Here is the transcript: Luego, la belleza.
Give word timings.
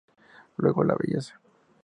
Luego, 0.57 0.83
la 0.83 0.95
belleza. 0.95 1.39